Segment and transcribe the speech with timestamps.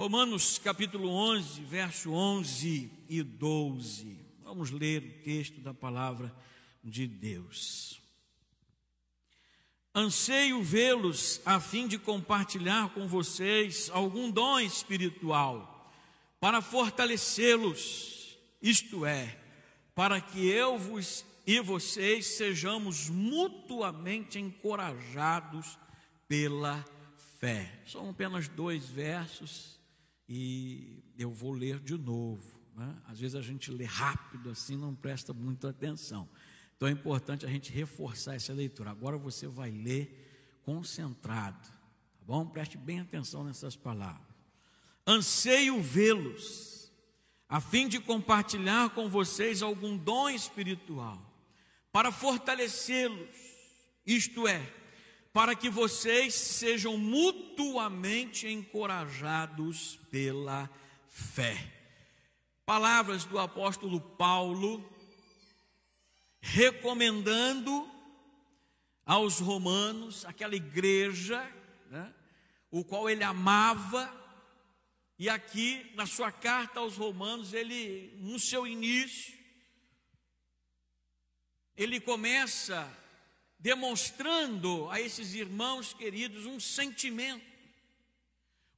[0.00, 4.18] Romanos capítulo 11, verso 11 e 12.
[4.42, 6.34] Vamos ler o texto da palavra
[6.82, 8.00] de Deus.
[9.94, 15.92] Anseio vê-los a fim de compartilhar com vocês algum dom espiritual,
[16.40, 19.38] para fortalecê-los, isto é,
[19.94, 25.78] para que eu vos e vocês sejamos mutuamente encorajados
[26.26, 26.82] pela
[27.38, 27.82] fé.
[27.84, 29.78] São apenas dois versos
[30.32, 32.60] e eu vou ler de novo.
[32.76, 32.96] Né?
[33.08, 36.28] Às vezes a gente lê rápido assim, não presta muita atenção.
[36.76, 38.92] Então é importante a gente reforçar essa leitura.
[38.92, 42.46] Agora você vai ler concentrado, tá bom?
[42.46, 44.22] Preste bem atenção nessas palavras.
[45.04, 46.92] Anseio vê-los,
[47.48, 51.20] a fim de compartilhar com vocês algum dom espiritual,
[51.90, 53.28] para fortalecê-los,
[54.06, 54.64] isto é,
[55.32, 60.68] para que vocês sejam mutuamente encorajados pela
[61.08, 61.72] fé.
[62.66, 64.84] Palavras do apóstolo Paulo,
[66.40, 67.88] recomendando
[69.04, 71.42] aos romanos, aquela igreja,
[71.90, 72.12] né,
[72.70, 74.12] o qual ele amava,
[75.18, 79.38] e aqui na sua carta aos romanos, ele, no seu início,
[81.76, 82.90] ele começa
[83.60, 87.44] demonstrando a esses irmãos queridos um sentimento,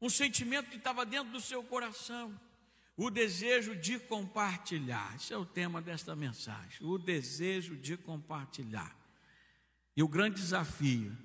[0.00, 2.38] um sentimento que estava dentro do seu coração,
[2.96, 5.14] o desejo de compartilhar.
[5.14, 8.94] Esse é o tema desta mensagem, o desejo de compartilhar.
[9.96, 11.16] E o grande desafio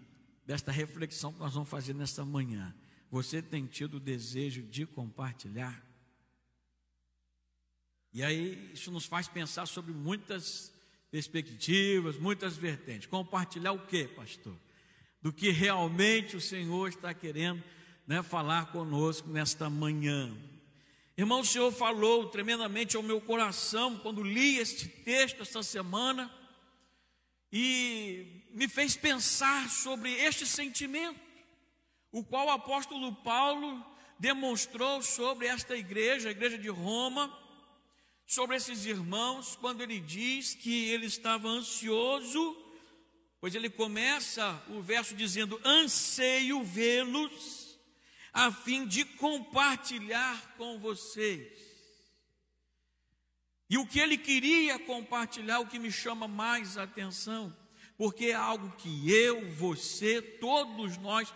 [0.46, 2.76] desta reflexão que nós vamos fazer nesta manhã,
[3.10, 5.84] você tem tido o desejo de compartilhar?
[8.14, 10.72] E aí, isso nos faz pensar sobre muitas
[11.18, 13.08] perspectivas, muitas vertentes.
[13.08, 14.56] Compartilhar o que, pastor?
[15.22, 17.64] Do que realmente o Senhor está querendo
[18.06, 20.36] né, falar conosco nesta manhã.
[21.18, 26.32] Irmão, o Senhor falou tremendamente ao meu coração quando li este texto esta semana
[27.52, 31.20] e me fez pensar sobre este sentimento,
[32.12, 33.84] o qual o apóstolo Paulo
[34.20, 37.36] demonstrou sobre esta igreja, a igreja de Roma,
[38.28, 42.62] sobre esses irmãos quando ele diz que ele estava ansioso,
[43.40, 47.80] pois ele começa o verso dizendo: anseio vê-los,
[48.34, 51.66] a fim de compartilhar com vocês.
[53.70, 57.56] E o que ele queria compartilhar, o que me chama mais atenção,
[57.98, 61.34] porque é algo que eu, você, todos nós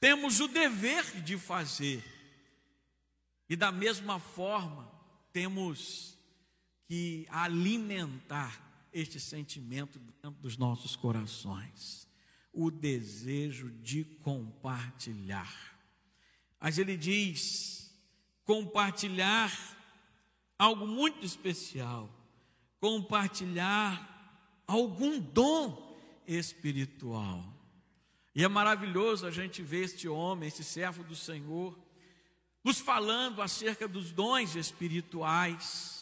[0.00, 2.04] temos o dever de fazer.
[3.48, 4.91] E da mesma forma,
[5.32, 6.18] temos
[6.86, 12.06] que alimentar este sentimento dentro dos nossos corações,
[12.52, 15.78] o desejo de compartilhar.
[16.60, 17.90] Mas ele diz:
[18.44, 19.50] compartilhar
[20.58, 22.10] algo muito especial,
[22.78, 27.42] compartilhar algum dom espiritual.
[28.34, 31.78] E é maravilhoso a gente ver este homem, esse servo do Senhor,
[32.64, 35.92] nos falando acerca dos dons espirituais.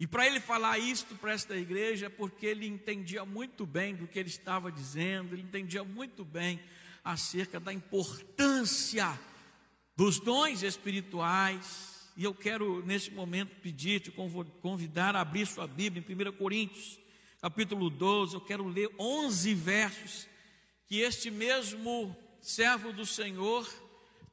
[0.00, 4.06] E para ele falar isto para esta igreja é porque ele entendia muito bem do
[4.06, 6.60] que ele estava dizendo, ele entendia muito bem
[7.02, 9.18] acerca da importância
[9.96, 12.12] dos dons espirituais.
[12.16, 14.12] E eu quero nesse momento pedir-te,
[14.62, 16.98] convidar a abrir sua Bíblia em 1 Coríntios,
[17.40, 18.34] capítulo 12.
[18.34, 20.28] Eu quero ler 11 versos
[20.86, 23.68] que este mesmo servo do Senhor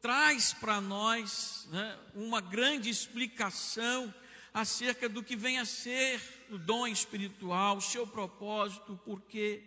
[0.05, 4.13] traz para nós né, uma grande explicação
[4.53, 6.21] acerca do que vem a ser
[6.51, 9.63] o dom espiritual, o seu propósito, por quê?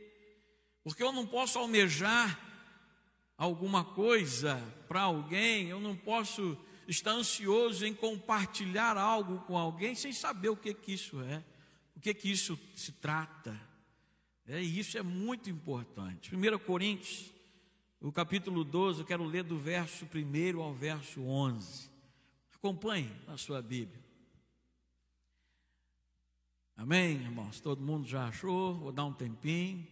[0.85, 2.39] Porque eu não posso almejar
[3.37, 6.57] alguma coisa para alguém, eu não posso
[6.87, 11.43] estar ansioso em compartilhar algo com alguém sem saber o que, que isso é,
[11.97, 13.61] o que, que isso se trata.
[14.47, 16.31] É, e isso é muito importante.
[16.33, 17.37] 1 Coríntios
[18.01, 21.91] o capítulo 12, eu quero ler do verso 1 ao verso 11.
[22.55, 24.03] Acompanhe na sua Bíblia.
[26.77, 27.61] Amém, irmãos?
[27.61, 28.75] Todo mundo já achou?
[28.75, 29.85] Vou dar um tempinho.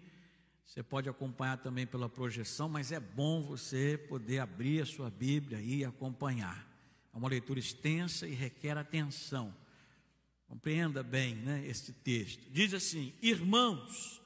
[0.64, 5.61] Você pode acompanhar também pela projeção, mas é bom você poder abrir a sua Bíblia
[5.61, 6.64] e acompanhar.
[7.12, 9.55] É uma leitura extensa e requer atenção.
[10.47, 12.49] Compreenda bem né, este texto.
[12.50, 14.23] Diz assim: Irmãos,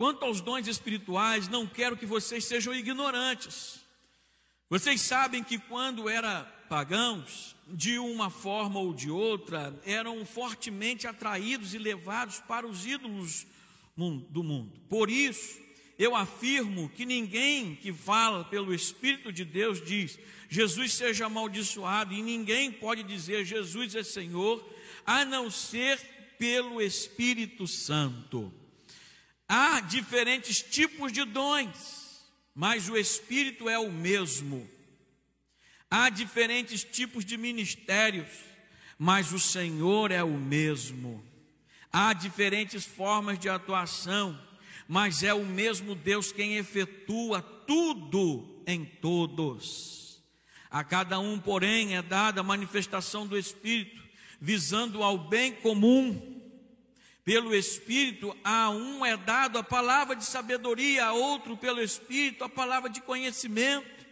[0.00, 3.80] Quanto aos dons espirituais, não quero que vocês sejam ignorantes.
[4.70, 11.74] Vocês sabem que quando eram pagãos, de uma forma ou de outra, eram fortemente atraídos
[11.74, 13.46] e levados para os ídolos
[13.94, 14.72] do mundo.
[14.88, 15.60] Por isso,
[15.98, 20.18] eu afirmo que ninguém que fala pelo Espírito de Deus diz
[20.48, 24.66] Jesus seja amaldiçoado, e ninguém pode dizer Jesus é Senhor,
[25.04, 26.00] a não ser
[26.38, 28.50] pelo Espírito Santo.
[29.52, 32.24] Há diferentes tipos de dons,
[32.54, 34.70] mas o Espírito é o mesmo.
[35.90, 38.28] Há diferentes tipos de ministérios,
[38.96, 41.24] mas o Senhor é o mesmo.
[41.92, 44.40] Há diferentes formas de atuação,
[44.86, 50.22] mas é o mesmo Deus quem efetua tudo em todos.
[50.70, 54.00] A cada um, porém, é dada a manifestação do Espírito,
[54.40, 56.39] visando ao bem comum.
[57.24, 62.48] Pelo Espírito, a um é dado a palavra de sabedoria, a outro, pelo Espírito, a
[62.48, 64.06] palavra de conhecimento,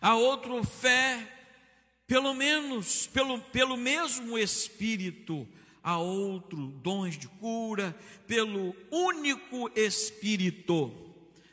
[0.00, 1.26] a outro, fé,
[2.06, 5.46] pelo menos, pelo, pelo mesmo Espírito,
[5.82, 7.94] a outro dons de cura,
[8.26, 11.07] pelo único Espírito,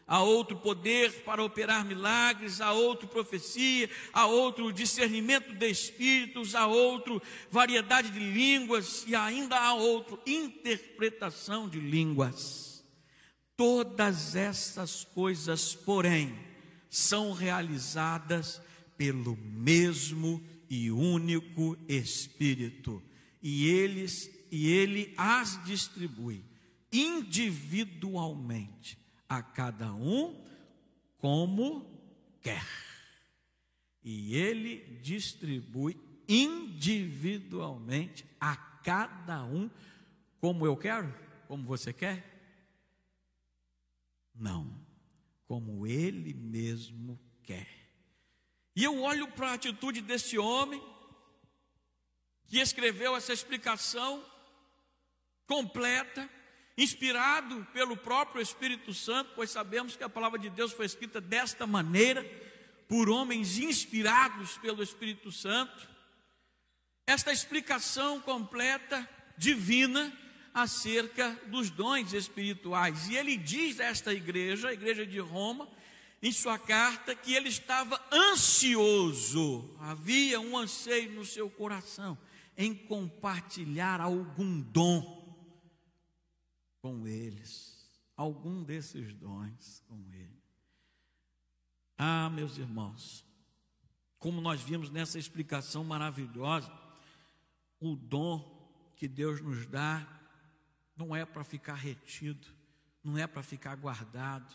[0.07, 6.68] a outro poder para operar milagres, a outro profecia, a outro discernimento de espíritos, a
[6.68, 7.19] outro
[7.50, 12.86] variedade de línguas e ainda a outro interpretação de línguas.
[13.57, 16.38] Todas essas coisas, porém,
[16.90, 18.62] são realizadas
[18.98, 23.01] pelo mesmo e único Espírito
[23.42, 26.44] e eles e ele as distribui
[26.92, 30.44] individualmente a cada um
[31.18, 31.86] como
[32.42, 32.66] quer.
[34.04, 39.69] E ele distribui individualmente a cada um
[40.39, 41.13] como eu quero,
[41.48, 42.24] como você quer?
[44.33, 44.86] Não,
[45.48, 47.68] como ele mesmo quer.
[48.75, 50.83] E eu olho para a atitude desse homem
[52.45, 54.24] que escreveu essa explicação
[55.48, 56.30] completa,
[56.77, 61.66] inspirado pelo próprio Espírito Santo, pois sabemos que a palavra de Deus foi escrita desta
[61.66, 62.24] maneira,
[62.88, 65.89] por homens inspirados pelo Espírito Santo.
[67.07, 69.07] Esta explicação completa,
[69.38, 70.16] divina,
[70.54, 73.10] acerca dos dons espirituais.
[73.10, 75.68] E ele diz a esta igreja, a igreja de Roma,
[76.22, 82.18] em sua carta, que ele estava ansioso, havia um anseio no seu coração
[82.57, 85.14] em compartilhar algum dom
[86.86, 90.40] com eles, algum desses dons com ele.
[91.98, 93.26] Ah, meus irmãos,
[94.20, 96.72] como nós vimos nessa explicação maravilhosa,
[97.80, 100.08] o dom que Deus nos dá
[100.96, 102.48] não é para ficar retido,
[103.04, 104.54] não é para ficar guardado,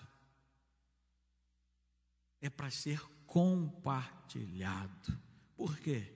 [2.40, 5.18] é para ser compartilhado.
[5.56, 6.14] Por quê?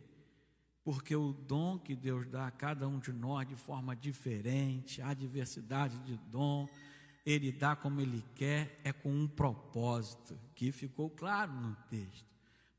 [0.85, 5.15] Porque o dom que Deus dá a cada um de nós de forma diferente, a
[5.15, 6.69] diversidade de dom,
[7.25, 12.27] Ele dá como Ele quer, é com um propósito, que ficou claro no texto,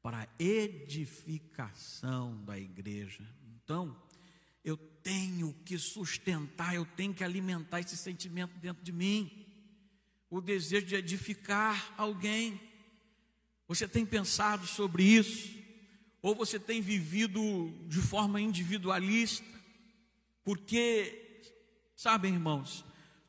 [0.03, 3.27] para edificação da igreja.
[3.55, 3.99] Então,
[4.63, 9.47] eu tenho que sustentar, eu tenho que alimentar esse sentimento dentro de mim,
[10.29, 12.61] o desejo de edificar alguém.
[13.67, 15.64] Você tem pensado sobre isso?
[16.25, 19.45] Ou você tem vivido de forma individualista,
[20.43, 21.43] porque,
[21.95, 22.83] sabem, irmãos,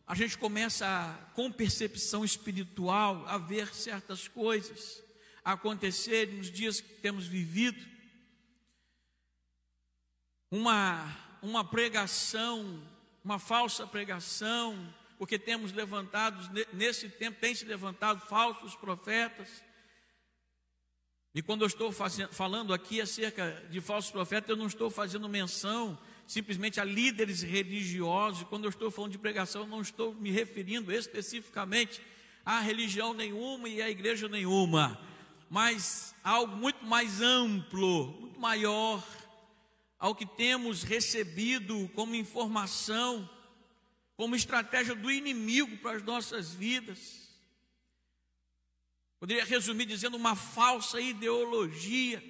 [0.07, 5.05] a gente começa com percepção espiritual a ver certas coisas
[5.45, 7.87] acontecer nos dias que temos vivido.
[10.51, 12.83] Uma, uma pregação,
[13.23, 14.75] uma falsa pregação,
[15.19, 19.63] porque temos levantado, nesse tempo, tem se levantado falsos profetas,
[21.37, 25.29] e quando eu estou fazendo, falando aqui acerca de falsos profetas, eu não estou fazendo
[25.29, 28.45] menção simplesmente a líderes religiosos.
[28.45, 32.01] Quando eu estou falando de pregação, eu não estou me referindo especificamente
[32.43, 34.99] a religião nenhuma e a igreja nenhuma,
[35.51, 39.07] mas algo muito mais amplo, muito maior,
[39.99, 43.29] ao que temos recebido como informação,
[44.17, 47.26] como estratégia do inimigo para as nossas vidas.
[49.19, 52.23] Poderia resumir dizendo uma falsa ideologia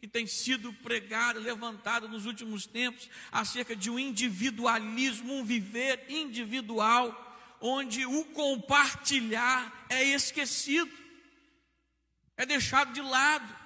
[0.00, 7.14] que tem sido pregada, levantada nos últimos tempos acerca de um individualismo, um viver individual,
[7.60, 10.90] onde o compartilhar é esquecido,
[12.36, 13.60] é deixado de lado.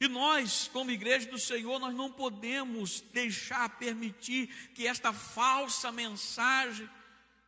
[0.00, 6.88] E nós, como igreja do Senhor, nós não podemos deixar, permitir que esta falsa mensagem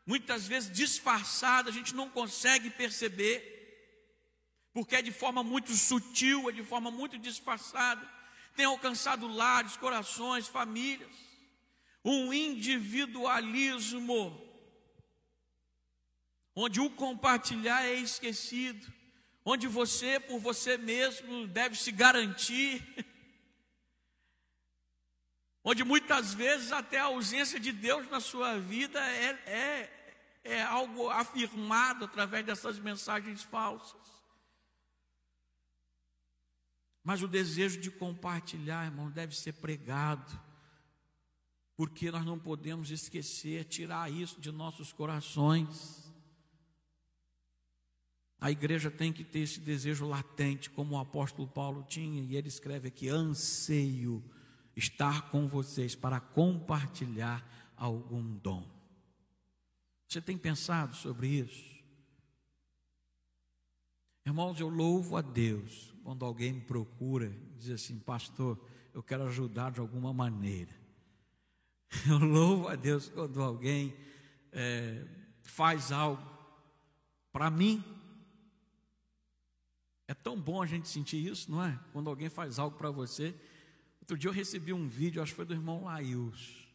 [0.09, 3.57] muitas vezes disfarçada, a gente não consegue perceber,
[4.73, 8.11] porque é de forma muito sutil, é de forma muito disfarçada,
[8.57, 11.15] tem alcançado lares, corações, famílias,
[12.03, 14.43] um individualismo
[16.57, 18.91] onde o compartilhar é esquecido,
[19.45, 22.83] onde você, por você mesmo, deve se garantir,
[25.62, 29.98] onde muitas vezes até a ausência de Deus na sua vida é, é,
[30.45, 34.18] é algo afirmado através dessas mensagens falsas.
[37.02, 40.38] Mas o desejo de compartilhar, irmão, deve ser pregado,
[41.76, 46.12] porque nós não podemos esquecer, tirar isso de nossos corações.
[48.40, 52.49] A igreja tem que ter esse desejo latente, como o apóstolo Paulo tinha, e ele
[52.49, 54.23] escreve aqui: anseio
[54.76, 57.45] estar com vocês para compartilhar
[57.76, 58.77] algum dom.
[60.09, 61.79] Você tem pensado sobre isso?
[64.25, 68.59] Irmãos, eu louvo a Deus quando alguém me procura e diz assim, pastor,
[68.95, 70.75] eu quero ajudar de alguma maneira.
[72.07, 73.97] Eu louvo a Deus quando alguém
[74.53, 75.07] é,
[75.43, 76.23] faz algo
[77.33, 77.83] para mim
[80.07, 81.79] é tão bom a gente sentir isso, não é?
[81.93, 83.35] Quando alguém faz algo para você.
[84.00, 86.67] Outro dia eu recebi um vídeo, acho que foi do irmão Laius,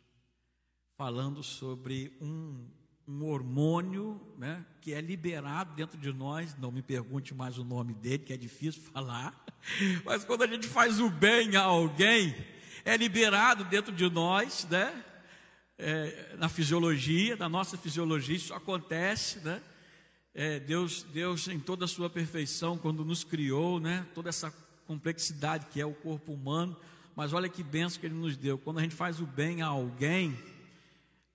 [0.96, 2.70] falando sobre um,
[3.08, 6.56] um hormônio né, que é liberado dentro de nós.
[6.58, 9.46] Não me pergunte mais o nome dele, que é difícil falar.
[10.06, 12.36] Mas quando a gente faz o bem a alguém,
[12.86, 15.04] é liberado dentro de nós, né?
[15.78, 19.62] É, na fisiologia, na nossa fisiologia, isso acontece, né?
[20.34, 24.54] é, Deus, Deus em toda a sua perfeição, quando nos criou, né, toda essa
[24.88, 26.76] complexidade que é o corpo humano,
[27.16, 28.58] mas olha que benção que Ele nos deu.
[28.58, 30.38] Quando a gente faz o bem a alguém,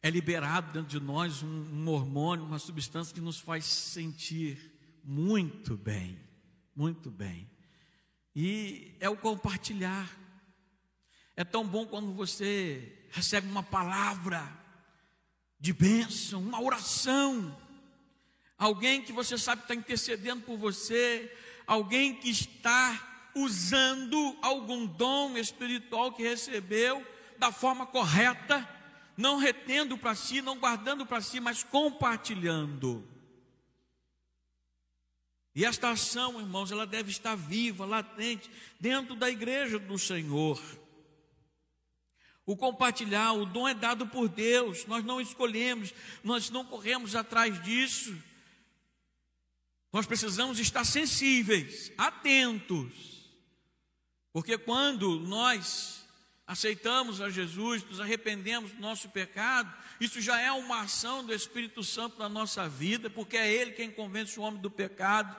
[0.09, 4.59] é liberado dentro de nós um, um hormônio, uma substância que nos faz sentir
[5.05, 6.19] muito bem,
[6.75, 7.49] muito bem.
[8.35, 10.11] E é o compartilhar.
[11.37, 14.51] É tão bom quando você recebe uma palavra
[15.61, 17.57] de bênção, uma oração
[18.59, 21.33] alguém que você sabe está intercedendo por você,
[21.67, 27.07] alguém que está usando algum dom espiritual que recebeu
[27.39, 28.69] da forma correta,
[29.19, 33.05] não retendo para si, não guardando para si, mas compartilhando.
[35.53, 38.49] E esta ação, irmãos, ela deve estar viva, latente,
[38.79, 40.63] dentro da igreja do Senhor.
[42.47, 47.61] O compartilhar, o dom é dado por Deus, nós não escolhemos, nós não corremos atrás
[47.65, 48.17] disso.
[49.93, 52.93] Nós precisamos estar sensíveis, atentos,
[54.33, 55.98] porque quando nós
[56.49, 61.85] aceitamos a Jesus, nos arrependemos do nosso pecado, isso já é uma ação do Espírito
[61.85, 65.37] Santo na nossa vida, porque é Ele quem convence o homem do pecado.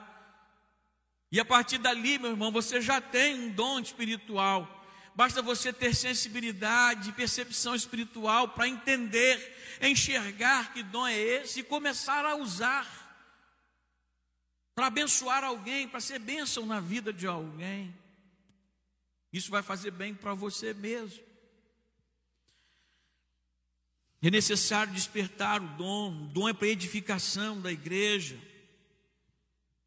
[1.32, 4.86] E a partir dali, meu irmão, você já tem um dom espiritual.
[5.12, 12.24] Basta você ter sensibilidade, percepção espiritual para entender, enxergar que dom é esse e começar
[12.24, 12.86] a usar
[14.76, 17.99] para abençoar alguém, para ser bênção na vida de alguém.
[19.32, 21.22] Isso vai fazer bem para você mesmo.
[24.22, 28.38] É necessário despertar o dom, o dom é para edificação da igreja.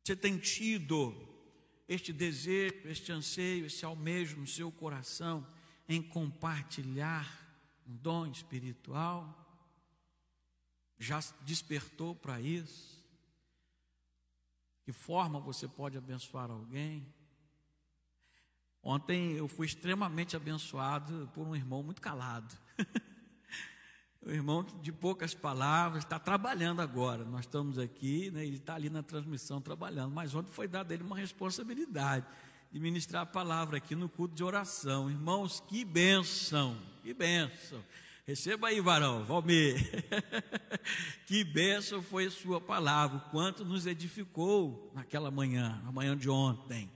[0.04, 1.16] Você tem tido
[1.88, 5.46] este desejo, este anseio, esse almejo no seu coração
[5.88, 7.40] em compartilhar
[7.86, 9.40] um dom espiritual?
[10.98, 13.04] Já despertou para isso?
[14.84, 17.06] Que forma você pode abençoar alguém?
[18.84, 22.54] Ontem eu fui extremamente abençoado por um irmão muito calado.
[24.26, 27.24] um irmão de poucas palavras, está trabalhando agora.
[27.24, 30.96] Nós estamos aqui, né, ele está ali na transmissão trabalhando, mas ontem foi dada a
[30.96, 32.26] ele uma responsabilidade
[32.74, 35.10] de ministrar a palavra aqui no culto de oração.
[35.10, 37.82] Irmãos, que bênção, que bênção.
[38.26, 39.78] Receba aí, varão, Valmir.
[41.26, 46.30] que bênção foi a sua palavra, o quanto nos edificou naquela manhã, na manhã de
[46.30, 46.92] ontem.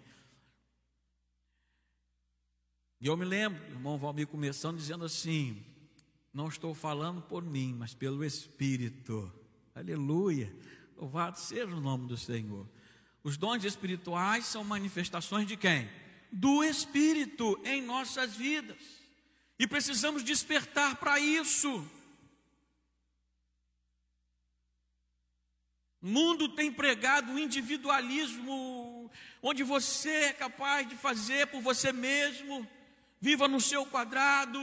[2.99, 5.63] E eu me lembro, irmão Valmir começando dizendo assim:
[6.33, 9.31] não estou falando por mim, mas pelo Espírito.
[9.75, 10.51] Aleluia.
[10.95, 12.67] Louvado seja o nome do Senhor.
[13.23, 15.89] Os dons espirituais são manifestações de quem?
[16.31, 18.77] Do Espírito em nossas vidas.
[19.59, 21.85] E precisamos despertar para isso.
[26.01, 29.11] O mundo tem pregado o individualismo,
[29.41, 32.67] onde você é capaz de fazer por você mesmo,
[33.19, 34.59] viva no seu quadrado.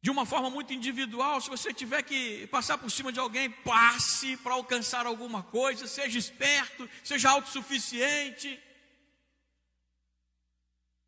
[0.00, 4.36] De uma forma muito individual, se você tiver que passar por cima de alguém, passe
[4.36, 8.62] para alcançar alguma coisa, seja esperto, seja autossuficiente.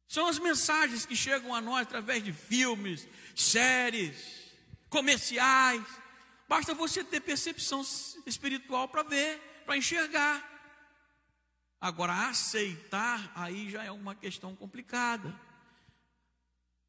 [0.08, 4.16] São as mensagens que chegam a nós através de filmes, séries,
[4.88, 5.84] comerciais.
[6.48, 7.82] Basta você ter percepção
[8.26, 10.57] espiritual para ver, para enxergar.
[11.80, 15.34] Agora, aceitar, aí já é uma questão complicada.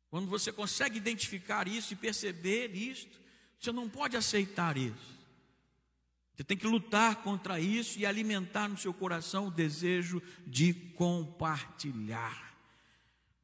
[0.10, 3.19] Quando você consegue identificar isso e perceber isto,
[3.60, 5.19] você não pode aceitar isso.
[6.34, 12.58] Você tem que lutar contra isso e alimentar no seu coração o desejo de compartilhar.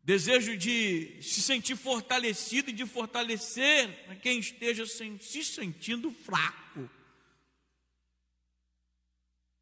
[0.03, 3.89] Desejo de se sentir fortalecido e de fortalecer
[4.21, 6.64] quem esteja se sentindo fraco.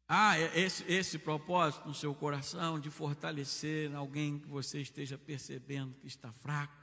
[0.06, 5.94] Ah, é esse, esse propósito no seu coração de fortalecer alguém que você esteja percebendo
[5.94, 6.76] que está fraco,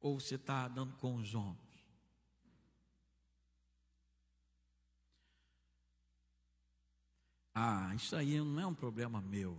[0.00, 1.66] ou você está dando com os ombros.
[7.52, 9.58] Ah, isso aí não é um problema meu.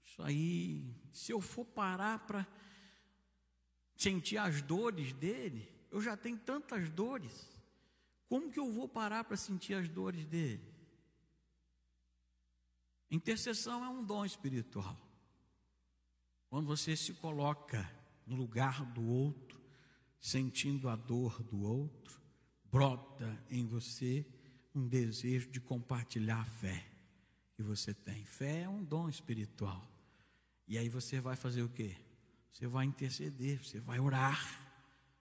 [0.00, 2.46] Isso aí, se eu for parar para
[3.96, 7.51] sentir as dores dele, eu já tenho tantas dores.
[8.32, 10.66] Como que eu vou parar para sentir as dores dele?
[13.10, 14.98] Intercessão é um dom espiritual.
[16.48, 17.86] Quando você se coloca
[18.26, 19.60] no lugar do outro,
[20.18, 22.18] sentindo a dor do outro,
[22.64, 24.26] brota em você
[24.74, 26.90] um desejo de compartilhar a fé
[27.54, 28.24] que você tem.
[28.24, 29.86] Fé é um dom espiritual.
[30.66, 31.98] E aí você vai fazer o quê?
[32.50, 34.40] Você vai interceder, você vai orar,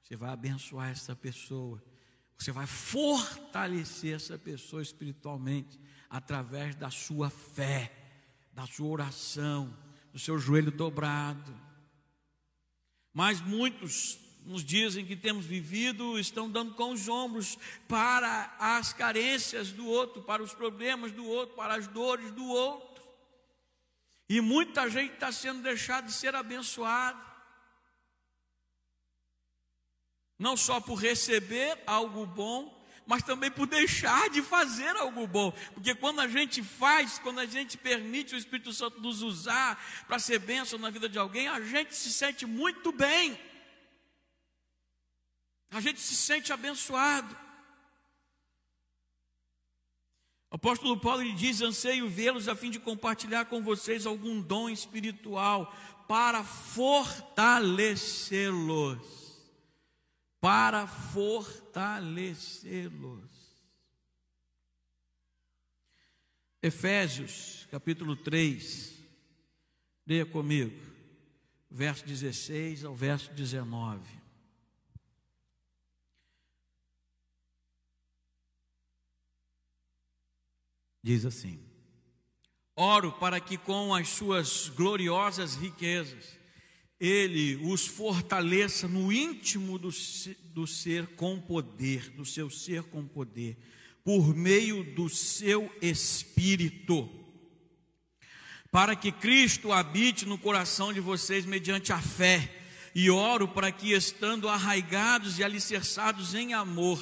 [0.01, 1.90] você vai abençoar essa pessoa,
[2.37, 7.91] você vai fortalecer essa pessoa espiritualmente através da sua fé,
[8.53, 9.75] da sua oração,
[10.11, 11.55] do seu joelho dobrado.
[13.13, 17.57] Mas muitos nos dias em que temos vivido, estão dando com os ombros
[17.87, 23.03] para as carências do outro, para os problemas do outro, para as dores do outro.
[24.27, 27.30] E muita gente está sendo deixada de ser abençoada.
[30.41, 35.51] Não só por receber algo bom, mas também por deixar de fazer algo bom.
[35.75, 40.17] Porque quando a gente faz, quando a gente permite o Espírito Santo nos usar para
[40.17, 43.39] ser bênção na vida de alguém, a gente se sente muito bem.
[45.69, 47.37] A gente se sente abençoado.
[50.49, 55.71] O apóstolo Paulo diz: anseio vê-los a fim de compartilhar com vocês algum dom espiritual
[56.07, 59.20] para fortalecê-los.
[60.41, 63.31] Para fortalecê-los.
[66.61, 68.99] Efésios, capítulo 3,
[70.05, 70.77] leia comigo,
[71.69, 74.21] verso 16 ao verso 19.
[81.01, 81.59] diz assim:
[82.75, 86.39] Oro para que com as suas gloriosas riquezas
[87.01, 89.89] ele os fortaleça no íntimo do,
[90.53, 93.57] do ser com poder, do seu ser com poder,
[94.03, 97.09] por meio do seu espírito,
[98.69, 102.59] para que Cristo habite no coração de vocês mediante a fé.
[102.93, 107.01] E oro para que, estando arraigados e alicerçados em amor,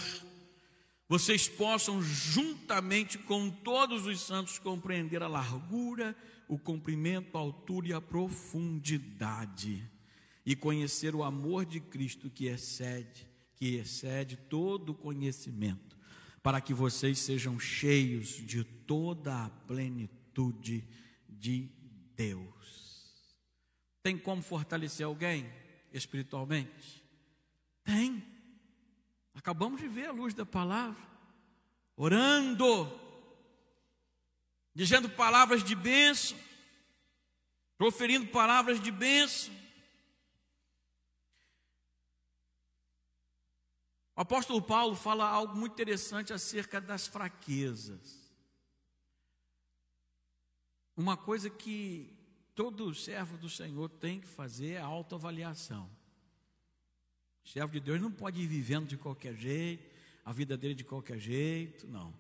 [1.08, 6.16] vocês possam, juntamente com todos os santos, compreender a largura,
[6.50, 9.88] o comprimento, a altura e a profundidade,
[10.44, 15.96] e conhecer o amor de Cristo que excede, que excede todo conhecimento,
[16.42, 20.84] para que vocês sejam cheios de toda a plenitude
[21.30, 21.70] de
[22.16, 23.14] Deus.
[24.02, 25.46] Tem como fortalecer alguém
[25.94, 27.04] espiritualmente?
[27.84, 28.24] Tem.
[29.36, 31.08] Acabamos de ver a luz da palavra,
[31.96, 32.90] orando,
[34.74, 36.38] dizendo palavras de bênção,
[37.78, 39.54] proferindo palavras de bênção.
[44.16, 48.20] O apóstolo Paulo fala algo muito interessante acerca das fraquezas.
[50.96, 52.14] Uma coisa que
[52.54, 55.90] todo servo do Senhor tem que fazer é a autoavaliação.
[57.46, 59.90] O servo de Deus não pode ir vivendo de qualquer jeito,
[60.26, 62.14] a vida dele de qualquer jeito, não.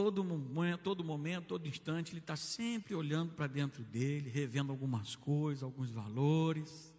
[0.00, 5.16] Todo momento, todo momento, todo instante, ele está sempre olhando para dentro dele, revendo algumas
[5.16, 6.94] coisas, alguns valores,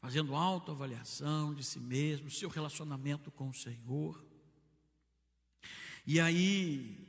[0.00, 4.24] fazendo autoavaliação de si mesmo, seu relacionamento com o Senhor.
[6.06, 7.06] E aí,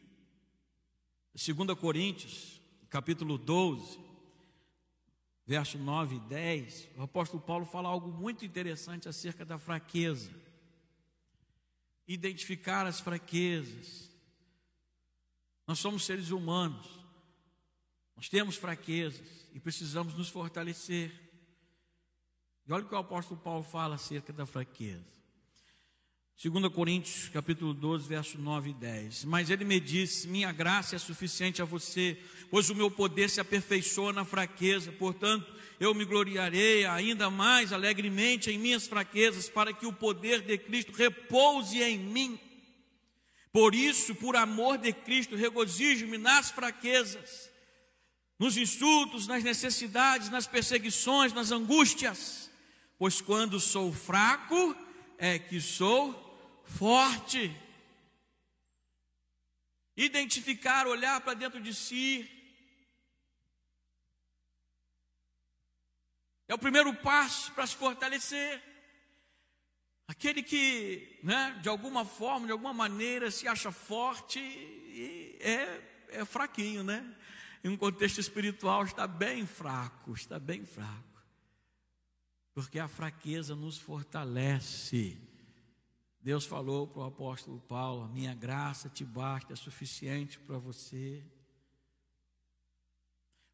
[1.33, 4.01] 2 Coríntios, capítulo 12,
[5.45, 10.29] verso 9 e 10, o apóstolo Paulo fala algo muito interessante acerca da fraqueza.
[12.05, 14.10] Identificar as fraquezas.
[15.71, 16.85] Nós somos seres humanos,
[18.13, 21.13] nós temos fraquezas e precisamos nos fortalecer.
[22.67, 25.07] E olha o que o apóstolo Paulo fala acerca da fraqueza.
[26.43, 29.23] 2 Coríntios, capítulo 12, verso 9 e 10.
[29.23, 33.39] Mas ele me disse: Minha graça é suficiente a você, pois o meu poder se
[33.39, 34.91] aperfeiçoa na fraqueza.
[34.91, 40.57] Portanto, eu me gloriarei ainda mais alegremente em minhas fraquezas, para que o poder de
[40.57, 42.37] Cristo repouse em mim.
[43.51, 47.49] Por isso, por amor de Cristo, regozijo-me nas fraquezas,
[48.39, 52.49] nos insultos, nas necessidades, nas perseguições, nas angústias,
[52.97, 54.75] pois quando sou fraco
[55.17, 56.15] é que sou
[56.63, 57.55] forte.
[59.97, 62.29] Identificar, olhar para dentro de si.
[66.47, 68.70] É o primeiro passo para se fortalecer.
[70.11, 74.41] Aquele que, né, de alguma forma, de alguma maneira, se acha forte
[75.39, 77.15] é, é fraquinho, né?
[77.63, 81.23] Em um contexto espiritual está bem fraco, está bem fraco.
[82.53, 85.17] Porque a fraqueza nos fortalece.
[86.19, 91.23] Deus falou para o apóstolo Paulo: minha graça te basta, é suficiente para você.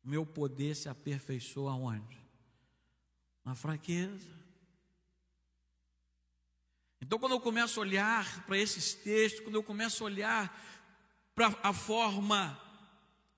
[0.04, 2.20] Meu poder se aperfeiçoa aonde?
[3.46, 4.46] Na fraqueza.
[7.01, 10.67] Então, quando eu começo a olhar para esses textos, quando eu começo a olhar
[11.36, 12.60] para a forma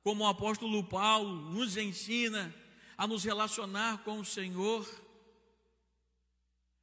[0.02, 2.54] como o apóstolo Paulo nos ensina
[2.98, 4.88] a nos relacionar com o Senhor,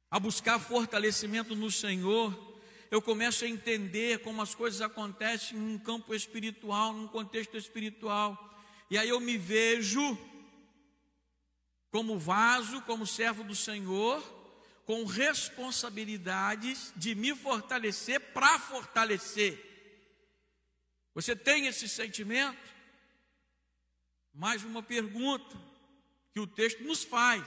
[0.09, 2.47] a buscar fortalecimento no Senhor,
[2.89, 8.61] eu começo a entender como as coisas acontecem num campo espiritual, num contexto espiritual.
[8.89, 10.17] E aí eu me vejo
[11.91, 14.21] como vaso, como servo do Senhor,
[14.87, 19.61] com responsabilidades de me fortalecer para fortalecer.
[21.13, 22.57] Você tem esse sentimento?
[24.33, 25.57] Mais uma pergunta
[26.31, 27.45] que o texto nos faz.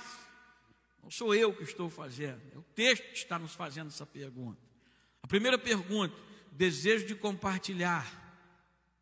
[1.02, 4.60] Não sou eu que estou fazendo, é o texto que está nos fazendo essa pergunta.
[5.22, 6.14] A primeira pergunta,
[6.52, 8.06] desejo de compartilhar.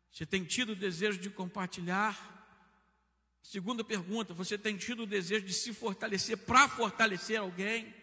[0.09, 2.17] Você tem tido o desejo de compartilhar?
[3.41, 7.98] Segunda pergunta, você tem tido o desejo de se fortalecer para fortalecer alguém?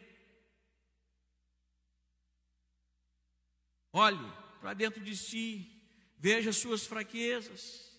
[3.98, 4.30] Olhe
[4.60, 5.66] para dentro de si,
[6.18, 7.90] veja suas fraquezas.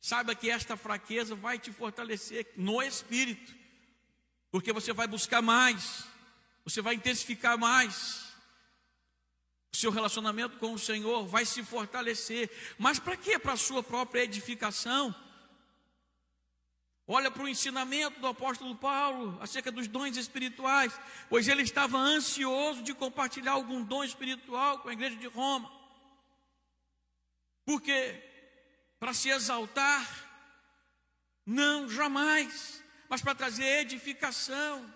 [0.00, 3.54] Saiba que esta fraqueza vai te fortalecer no espírito
[4.50, 6.02] porque você vai buscar mais,
[6.64, 8.28] você vai intensificar mais.
[9.72, 12.50] O seu relacionamento com o Senhor vai se fortalecer.
[12.76, 13.38] Mas para quê?
[13.38, 15.14] Para a sua própria edificação.
[17.12, 22.82] Olha para o ensinamento do apóstolo Paulo acerca dos dons espirituais, pois ele estava ansioso
[22.82, 25.70] de compartilhar algum dom espiritual com a igreja de Roma.
[27.64, 28.22] Por quê?
[29.00, 30.08] Para se exaltar?
[31.44, 34.88] Não, jamais mas para trazer edificação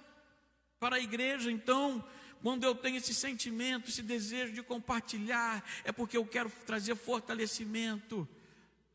[0.78, 1.50] para a igreja.
[1.50, 2.02] Então,
[2.40, 8.26] quando eu tenho esse sentimento, esse desejo de compartilhar, é porque eu quero trazer fortalecimento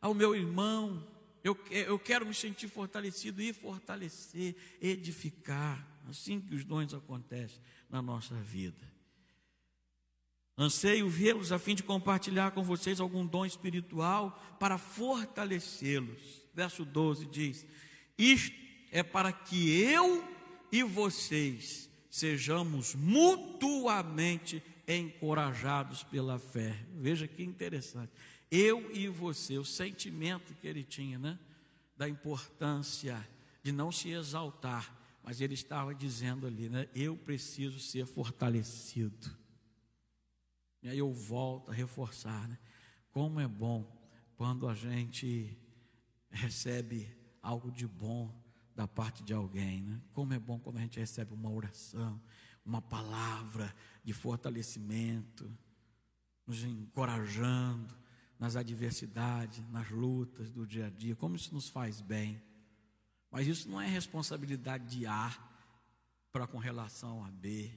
[0.02, 1.06] ao meu irmão.
[1.44, 5.88] Eu, eu quero me sentir fortalecido e fortalecer, edificar.
[6.08, 8.92] Assim que os dons acontecem na nossa vida.
[10.58, 16.46] Anseio vê-los a fim de compartilhar com vocês algum dom espiritual para fortalecê-los.
[16.54, 17.66] Verso 12 diz:
[18.18, 18.58] Isto
[18.92, 20.28] é para que eu
[20.72, 26.76] e vocês sejamos mutuamente encorajados pela fé.
[26.96, 28.12] Veja que interessante.
[28.52, 31.38] Eu e você, o sentimento que ele tinha, né?
[31.96, 33.28] Da importância
[33.62, 36.88] de não se exaltar, mas ele estava dizendo ali, né?
[36.96, 39.30] Eu preciso ser fortalecido.
[40.82, 42.58] E aí eu volto a reforçar, né?
[43.12, 43.86] Como é bom
[44.36, 45.56] quando a gente
[46.32, 48.34] recebe algo de bom
[48.76, 50.02] da parte de alguém, né?
[50.14, 52.20] Como é bom quando a gente recebe uma oração,
[52.66, 55.52] uma palavra de fortalecimento,
[56.48, 58.00] nos encorajando
[58.40, 62.42] nas adversidades, nas lutas do dia a dia, como isso nos faz bem.
[63.30, 65.38] Mas isso não é responsabilidade de A
[66.32, 67.70] para com relação a B.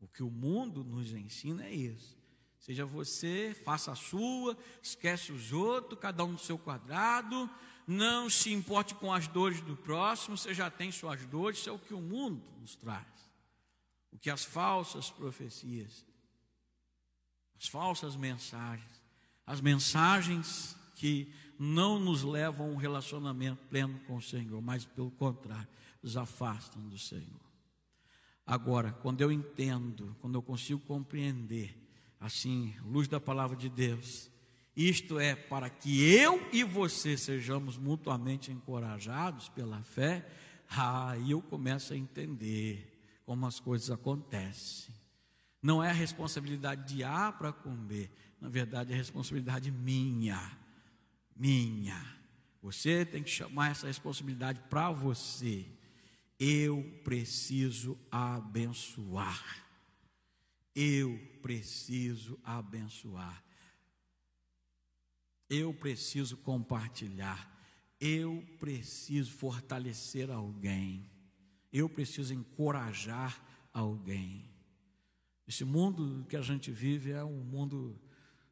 [0.00, 2.18] O que o mundo nos ensina é isso.
[2.58, 7.48] Seja você, faça a sua, esquece os outros, cada um no seu quadrado,
[7.86, 11.72] não se importe com as dores do próximo, você já tem suas dores, isso é
[11.72, 13.06] o que o mundo nos traz.
[14.12, 16.04] O que as falsas profecias,
[17.60, 19.02] as falsas mensagens,
[19.46, 25.10] as mensagens que não nos levam a um relacionamento pleno com o Senhor, mas pelo
[25.10, 25.68] contrário,
[26.02, 27.40] nos afastam do Senhor.
[28.46, 31.76] Agora, quando eu entendo, quando eu consigo compreender,
[32.18, 34.30] assim, luz da palavra de Deus,
[34.74, 40.26] isto é, para que eu e você sejamos mutuamente encorajados pela fé,
[40.70, 42.96] Aí eu começo a entender
[43.26, 44.94] como as coisas acontecem.
[45.62, 50.58] Não é a responsabilidade de A para comer, na verdade é responsabilidade minha.
[51.36, 52.20] Minha.
[52.62, 55.66] Você tem que chamar essa responsabilidade para você.
[56.38, 59.66] Eu preciso abençoar.
[60.74, 63.42] Eu preciso abençoar.
[65.48, 67.50] Eu preciso compartilhar.
[67.98, 71.10] Eu preciso fortalecer alguém.
[71.72, 73.38] Eu preciso encorajar
[73.72, 74.48] alguém.
[75.50, 78.00] Esse mundo que a gente vive é um mundo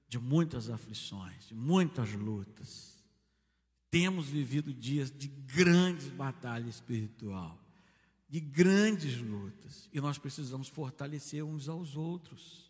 [0.09, 3.01] de muitas aflições, de muitas lutas.
[3.89, 7.57] Temos vivido dias de grandes batalhas espiritual,
[8.29, 12.69] de grandes lutas, e nós precisamos fortalecer uns aos outros.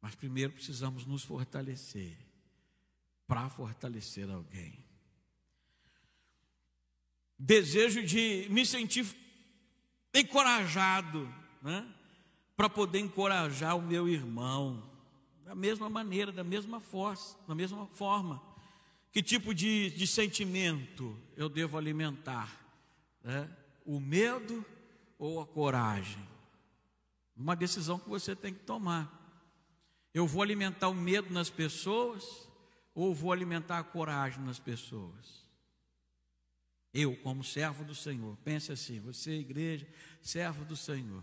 [0.00, 2.16] Mas primeiro precisamos nos fortalecer
[3.26, 4.82] para fortalecer alguém.
[7.38, 9.04] Desejo de me sentir
[10.14, 11.28] encorajado,
[11.60, 11.92] né?
[12.56, 14.82] Para poder encorajar o meu irmão,
[15.44, 18.42] da mesma maneira, da mesma força, da mesma forma.
[19.12, 22.60] Que tipo de, de sentimento eu devo alimentar?
[23.22, 23.48] Né?
[23.84, 24.64] O medo
[25.18, 26.26] ou a coragem?
[27.36, 29.12] Uma decisão que você tem que tomar.
[30.12, 32.48] Eu vou alimentar o medo nas pessoas
[32.94, 35.44] ou vou alimentar a coragem nas pessoas?
[36.92, 39.86] Eu, como servo do Senhor, pense assim: você, igreja,
[40.22, 41.22] servo do Senhor.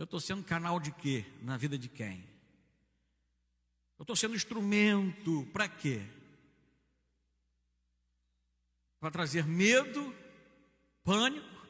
[0.00, 1.26] Eu estou sendo canal de quê?
[1.42, 2.26] Na vida de quem?
[3.98, 6.00] Eu estou sendo instrumento para quê?
[8.98, 10.16] Para trazer medo,
[11.04, 11.66] pânico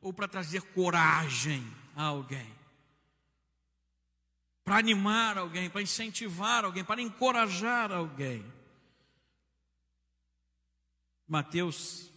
[0.00, 1.62] ou para trazer coragem
[1.94, 2.50] a alguém?
[4.64, 8.50] Para animar alguém, para incentivar alguém, para encorajar alguém.
[11.28, 12.10] Mateus,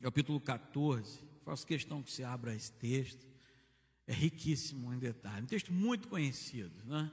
[0.00, 3.35] capítulo 14, faço questão que você abra esse texto
[4.06, 5.42] é riquíssimo em detalhe.
[5.42, 7.10] Um texto muito conhecido, né?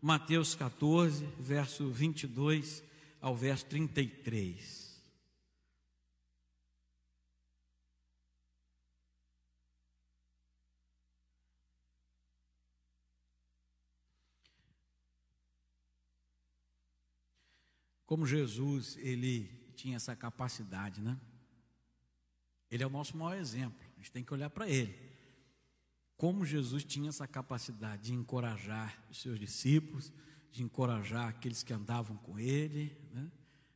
[0.00, 2.84] Mateus 14, verso 22
[3.20, 4.86] ao verso 33.
[18.04, 21.18] Como Jesus, ele tinha essa capacidade, né?
[22.70, 23.84] Ele é o nosso maior exemplo.
[23.94, 25.05] A gente tem que olhar para ele
[26.16, 30.12] como Jesus tinha essa capacidade de encorajar os seus discípulos,
[30.50, 32.96] de encorajar aqueles que andavam com ele.
[33.12, 33.30] Né?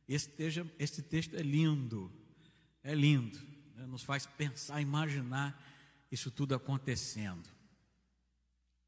[0.07, 2.11] Esse, texto, esse texto é lindo,
[2.83, 3.39] é lindo,
[3.75, 3.85] né?
[3.85, 5.61] nos faz pensar, imaginar
[6.11, 7.47] isso tudo acontecendo.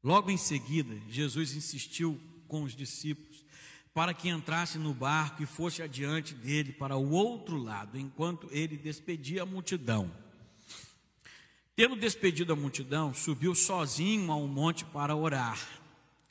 [0.02, 3.44] Logo em seguida, Jesus insistiu com os discípulos
[3.94, 8.76] para que entrasse no barco e fosse adiante dele para o outro lado, enquanto ele
[8.76, 10.23] despedia a multidão.
[11.76, 15.58] Tendo despedido a multidão, subiu sozinho a um monte para orar.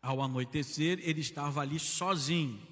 [0.02, 2.66] Ao anoitecer, ele estava ali sozinho.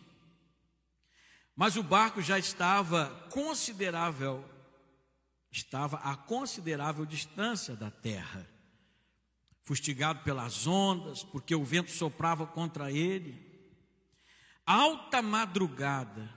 [1.56, 4.44] Mas o barco já estava considerável,
[5.52, 8.48] estava a considerável distância da terra.
[9.62, 13.50] Fustigado pelas ondas, porque o vento soprava contra ele.
[14.66, 16.34] Alta madrugada,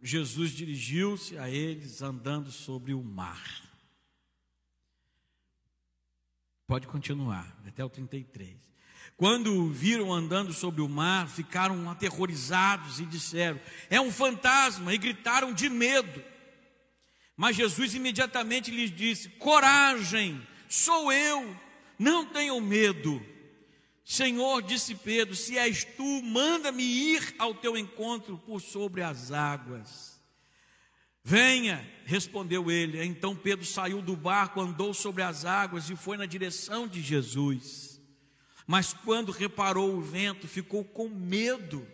[0.00, 3.67] Jesus dirigiu-se a eles andando sobre o mar.
[6.68, 8.54] Pode continuar, até o 33.
[9.16, 14.98] Quando o viram andando sobre o mar, ficaram aterrorizados e disseram: É um fantasma, e
[14.98, 16.22] gritaram de medo.
[17.34, 21.56] Mas Jesus imediatamente lhes disse: Coragem, sou eu,
[21.98, 23.18] não tenham medo.
[24.04, 30.17] Senhor, disse Pedro: Se és tu, manda-me ir ao teu encontro por sobre as águas.
[31.28, 33.04] Venha, respondeu ele.
[33.04, 38.00] Então Pedro saiu do barco, andou sobre as águas e foi na direção de Jesus.
[38.66, 41.86] Mas quando reparou o vento, ficou com medo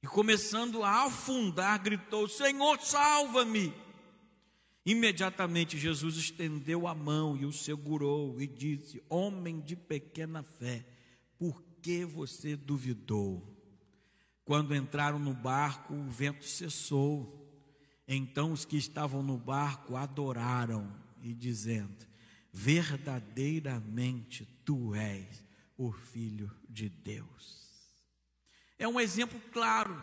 [0.00, 3.74] e, começando a afundar, gritou: Senhor, salva-me!
[4.86, 10.86] Imediatamente Jesus estendeu a mão e o segurou e disse: Homem de pequena fé,
[11.36, 13.44] por que você duvidou?
[14.44, 17.39] Quando entraram no barco, o vento cessou
[18.12, 20.92] então os que estavam no barco adoraram
[21.22, 22.04] e dizendo:
[22.52, 25.44] Verdadeiramente tu és
[25.78, 27.60] o Filho de Deus.
[28.76, 30.02] É um exemplo claro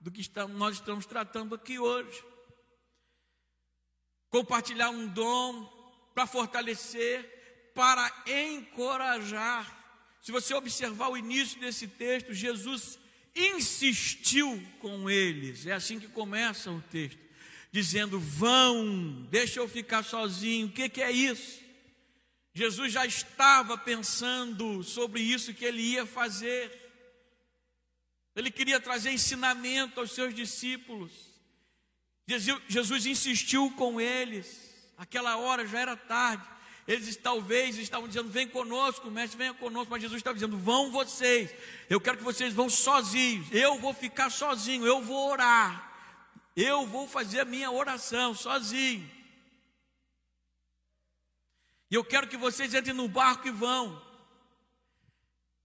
[0.00, 2.24] do que estamos, nós estamos tratando aqui hoje.
[4.30, 5.64] Compartilhar um dom
[6.14, 9.80] para fortalecer, para encorajar.
[10.22, 13.00] Se você observar o início desse texto, Jesus
[13.34, 15.66] insistiu com eles.
[15.66, 17.21] É assim que começa o texto
[17.72, 20.66] dizendo: Vão, deixa eu ficar sozinho.
[20.66, 21.60] O que, que é isso?
[22.54, 26.70] Jesus já estava pensando sobre isso que ele ia fazer.
[28.36, 31.10] Ele queria trazer ensinamento aos seus discípulos.
[32.68, 34.70] Jesus insistiu com eles.
[34.98, 36.46] Aquela hora já era tarde.
[36.86, 39.90] Eles talvez estavam dizendo: Vem conosco, mestre, venha conosco.
[39.90, 41.50] Mas Jesus estava dizendo: Vão vocês.
[41.88, 43.46] Eu quero que vocês vão sozinhos.
[43.50, 44.86] Eu vou ficar sozinho.
[44.86, 45.91] Eu vou orar.
[46.54, 49.10] Eu vou fazer a minha oração sozinho.
[51.90, 54.00] E eu quero que vocês entrem no barco e vão.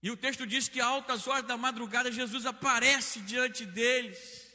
[0.02, 4.46] E o texto diz que a altas horas da madrugada Jesus aparece diante deles.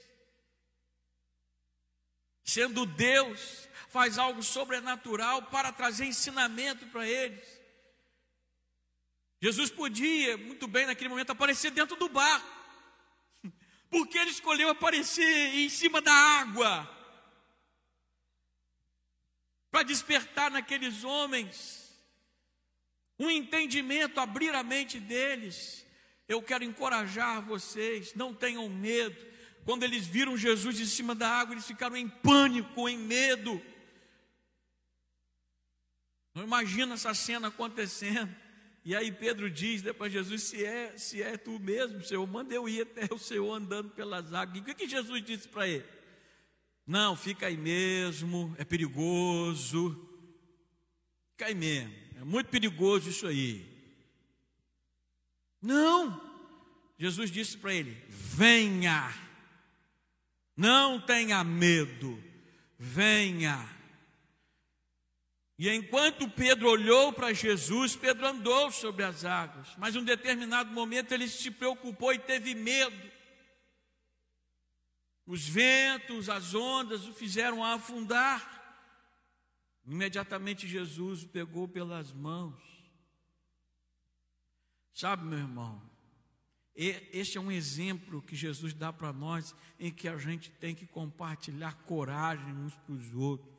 [2.43, 7.47] Sendo Deus, faz algo sobrenatural para trazer ensinamento para eles.
[9.41, 12.62] Jesus podia, muito bem naquele momento, aparecer dentro do barco.
[13.93, 16.89] Porque ele escolheu aparecer em cima da água.
[19.69, 21.83] Para despertar naqueles homens
[23.19, 25.85] um entendimento, abrir a mente deles.
[26.27, 29.15] Eu quero encorajar vocês, não tenham medo.
[29.63, 33.61] Quando eles viram Jesus em cima da água, eles ficaram em pânico, em medo.
[36.33, 38.35] Não imagina essa cena acontecendo.
[38.85, 42.67] E aí Pedro diz depois Jesus, se é, se é tu mesmo, Senhor, manda eu
[42.67, 44.57] ir até o Senhor andando pelas águas.
[44.57, 45.85] E o que, que Jesus disse para ele?
[46.85, 49.97] Não, fica aí mesmo, é perigoso.
[51.31, 51.93] Fica aí mesmo.
[52.19, 53.65] É muito perigoso isso aí.
[55.61, 56.21] Não.
[56.97, 59.13] Jesus disse para ele: venha.
[60.55, 62.21] Não tenha medo.
[62.77, 63.65] Venha.
[65.63, 69.73] E enquanto Pedro olhou para Jesus, Pedro andou sobre as águas.
[69.77, 73.09] Mas em um determinado momento ele se preocupou e teve medo.
[75.25, 78.43] Os ventos, as ondas o fizeram afundar.
[79.85, 82.61] Imediatamente Jesus o pegou pelas mãos.
[84.91, 85.81] Sabe, meu irmão,
[86.75, 90.85] este é um exemplo que Jesus dá para nós em que a gente tem que
[90.85, 93.52] compartilhar coragem uns para os outros.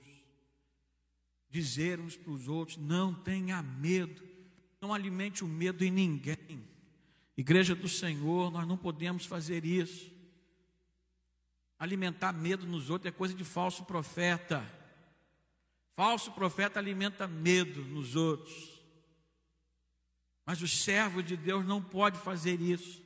[1.55, 4.21] Dizer uns para os outros: não tenha medo,
[4.81, 6.69] não alimente o medo em ninguém.
[7.37, 10.11] Igreja do Senhor, nós não podemos fazer isso.
[11.79, 14.69] Alimentar medo nos outros é coisa de falso profeta.
[15.95, 18.83] Falso profeta alimenta medo nos outros.
[20.45, 23.01] Mas o servo de Deus não pode fazer isso.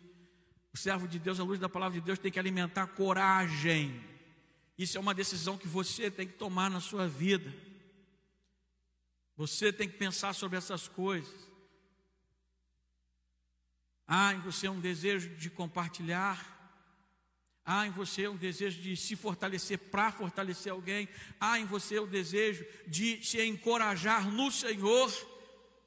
[0.73, 4.03] O servo de Deus, à luz da palavra de Deus, tem que alimentar coragem.
[4.79, 7.68] Isso é uma decisão que você tem que tomar na sua vida.
[9.39, 11.49] Você tem que pensar sobre essas coisas.
[14.07, 16.59] Há em você um desejo de compartilhar
[17.71, 21.07] Há em você um desejo de se fortalecer para fortalecer alguém.
[21.39, 25.13] Há em você o desejo de se encorajar no Senhor,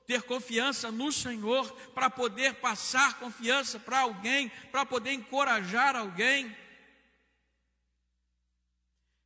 [0.05, 6.55] ter confiança no Senhor, para poder passar confiança para alguém, para poder encorajar alguém.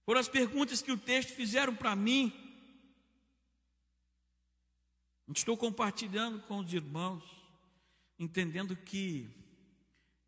[0.05, 2.44] Foram as perguntas que o texto fizeram para mim.
[5.33, 7.23] Estou compartilhando com os irmãos,
[8.19, 9.29] entendendo que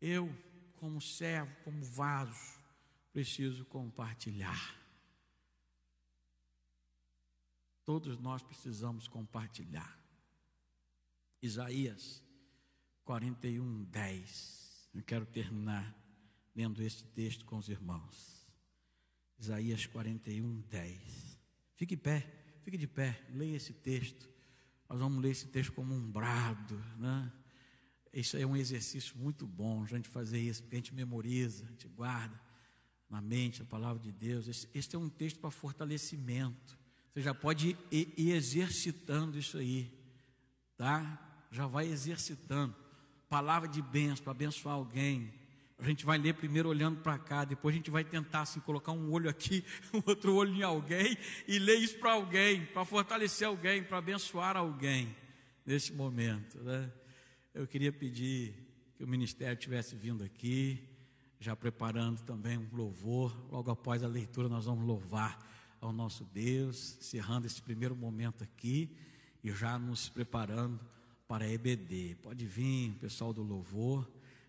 [0.00, 0.34] eu
[0.76, 2.58] como servo, como vaso,
[3.12, 4.76] preciso compartilhar.
[7.84, 9.98] Todos nós precisamos compartilhar.
[11.40, 12.22] Isaías
[13.04, 14.90] 41, 10.
[14.94, 15.96] Eu quero terminar
[16.54, 18.46] lendo este texto com os irmãos.
[19.38, 21.40] Isaías 41, 10.
[21.74, 22.20] Fique em pé,
[22.62, 24.28] fique de pé, leia esse texto.
[24.88, 27.30] Nós vamos ler esse texto como um brado, né?
[28.12, 31.68] Isso é um exercício muito bom, a gente fazer isso, porque a gente memoriza, a
[31.68, 32.40] gente guarda
[33.08, 34.48] na mente a palavra de Deus.
[34.48, 36.78] Esse, esse é um texto para fortalecimento.
[37.12, 39.92] Você já pode ir, ir exercitando isso aí,
[40.76, 41.46] tá?
[41.50, 42.74] Já vai exercitando.
[43.28, 45.32] Palavra de bênção para abençoar alguém.
[45.78, 48.92] A gente vai ler primeiro olhando para cá, depois a gente vai tentar assim colocar
[48.92, 49.64] um olho aqui,
[49.94, 54.56] um outro olho em alguém e ler isso para alguém, para fortalecer alguém, para abençoar
[54.56, 55.14] alguém
[55.64, 56.90] nesse momento, né?
[57.54, 58.54] eu queria pedir
[58.96, 60.82] que o ministério tivesse vindo aqui,
[61.40, 63.36] já preparando também um louvor.
[63.50, 65.38] Logo após a leitura, nós vamos louvar
[65.80, 68.96] ao nosso Deus, encerrando esse primeiro momento aqui
[69.42, 70.80] e já nos preparando
[71.26, 72.16] para a EBD.
[72.22, 74.08] Pode vir, pessoal do louvor,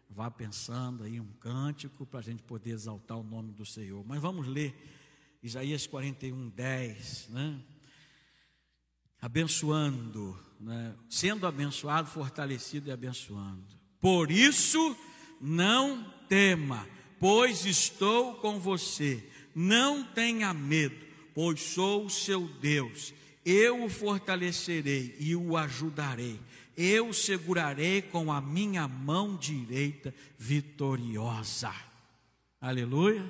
[0.10, 4.04] vá pensando aí um cântico para a gente poder exaltar o nome do Senhor.
[4.06, 4.76] Mas vamos ler
[5.42, 7.62] Isaías 41, 10, né?
[9.22, 10.96] abençoando, né?
[11.10, 13.64] sendo abençoado, fortalecido e abençoando.
[14.00, 14.96] Por isso,
[15.40, 16.88] não tema,
[17.20, 19.24] pois estou com você.
[19.54, 20.96] Não tenha medo,
[21.34, 23.14] pois sou o seu Deus.
[23.44, 26.40] Eu o fortalecerei e o ajudarei.
[26.82, 31.74] Eu segurarei com a minha mão direita vitoriosa.
[32.62, 33.22] Aleluia.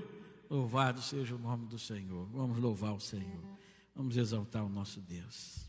[0.48, 2.28] Louvado seja o nome do Senhor.
[2.28, 3.44] Vamos louvar o Senhor.
[3.96, 5.68] Vamos exaltar o nosso Deus.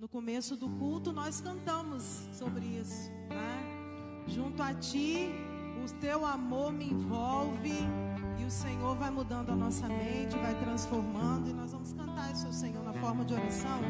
[0.00, 4.24] No começo do culto nós cantamos sobre isso, né?
[4.26, 5.28] Junto a ti,
[5.84, 7.70] o teu amor me envolve
[8.38, 12.46] e o Senhor vai mudando a nossa mente, vai transformando e nós vamos cantar isso
[12.46, 13.80] ao Senhor na forma de oração.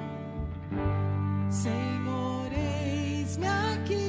[1.51, 4.06] Senhor, eis-me aqui,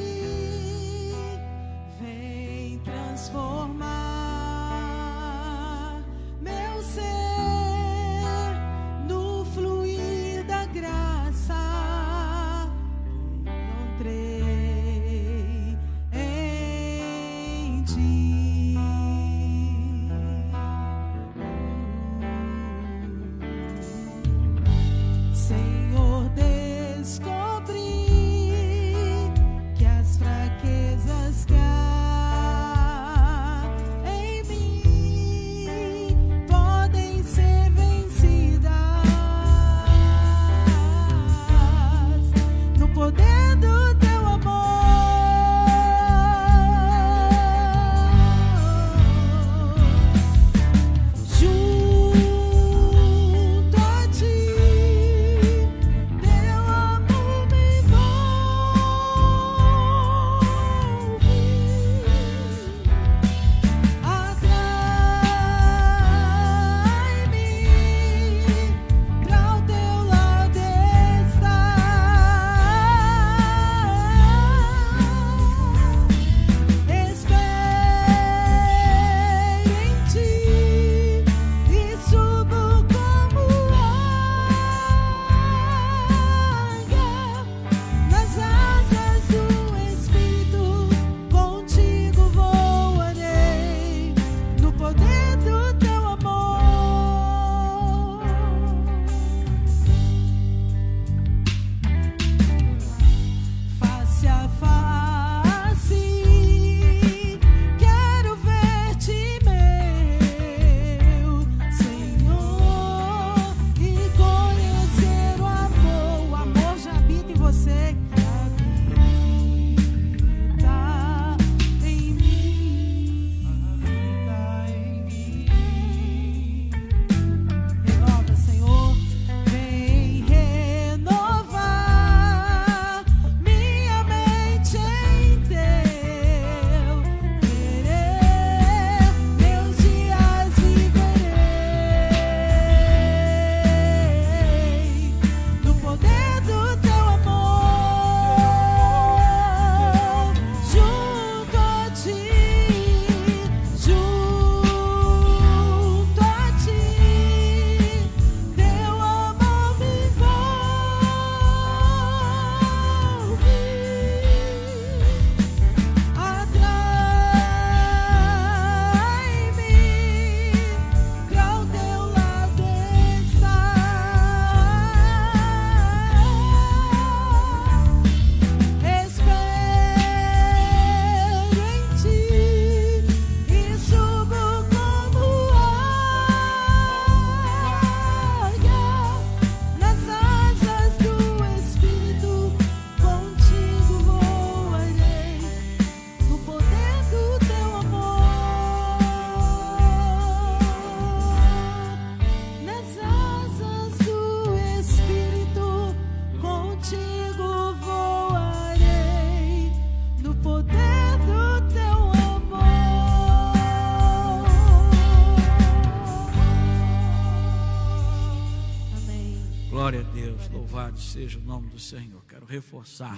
[221.88, 222.22] Senhor.
[222.28, 223.18] Quero reforçar,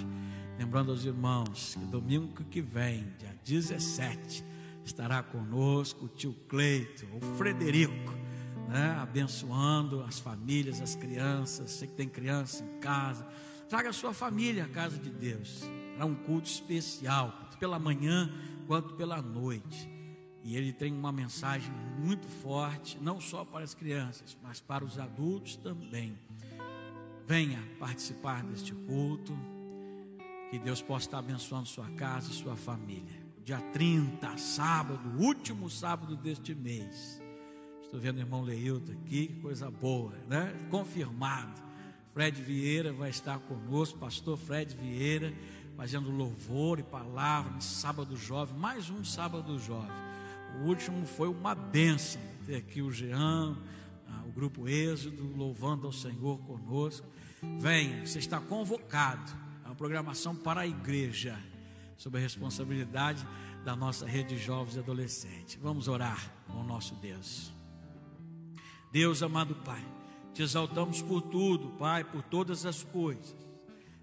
[0.60, 4.44] lembrando aos irmãos que domingo que vem, dia 17,
[4.86, 8.14] estará conosco o tio Cleito, o Frederico,
[8.68, 11.72] né, abençoando as famílias, as crianças.
[11.72, 13.28] Você que tem criança em casa,
[13.68, 15.62] traga a sua família à casa de Deus.
[15.94, 18.32] Será um culto especial, tanto pela manhã
[18.68, 19.90] quanto pela noite.
[20.44, 25.00] E ele tem uma mensagem muito forte, não só para as crianças, mas para os
[25.00, 26.16] adultos também.
[27.30, 29.38] Venha participar deste culto.
[30.50, 33.22] Que Deus possa estar abençoando sua casa e sua família.
[33.46, 37.22] Dia 30, sábado, último sábado deste mês.
[37.84, 40.52] Estou vendo o irmão Leilton aqui, que coisa boa, né?
[40.72, 41.62] Confirmado.
[42.14, 45.32] Fred Vieira vai estar conosco, pastor Fred Vieira,
[45.78, 49.92] fazendo louvor e palavra no sábado jovem, mais um sábado jovem.
[50.64, 53.56] O último foi uma bênção ter aqui o Jean,
[54.08, 57.06] ah, o grupo Êxodo, louvando ao Senhor conosco.
[57.60, 59.32] Venha, você está convocado
[59.64, 61.38] a programação para a igreja,
[61.98, 63.26] sob a responsabilidade
[63.64, 65.60] da nossa rede de jovens e adolescentes.
[65.62, 67.52] Vamos orar com o nosso Deus.
[68.92, 69.86] Deus amado Pai,
[70.34, 73.36] te exaltamos por tudo, Pai, por todas as coisas.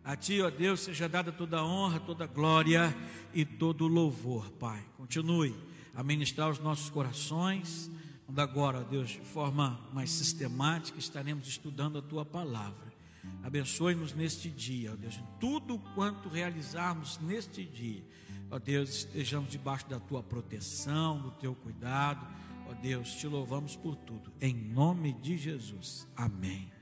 [0.05, 2.97] A Ti, ó Deus, seja dada toda honra, toda glória
[3.35, 4.85] e todo louvor, Pai.
[4.97, 5.53] Continue
[5.95, 7.91] a ministrar os nossos corações,
[8.37, 12.96] agora, ó Deus, de forma mais sistemática, estaremos estudando a Tua palavra.
[13.43, 18.05] Abençoe-nos neste dia, ó Deus, em tudo quanto realizarmos neste dia.
[18.51, 22.27] Ó Deus, estejamos debaixo da Tua proteção, do Teu cuidado.
[22.69, 24.33] Ó Deus, te louvamos por tudo.
[24.41, 26.09] Em nome de Jesus.
[26.17, 26.76] Amém.